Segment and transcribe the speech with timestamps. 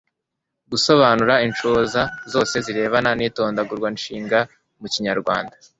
[0.71, 2.01] gusobanura inshoza
[2.31, 4.39] zose zirebana n'itondaguranshinga
[4.79, 5.55] mu kinyarwanda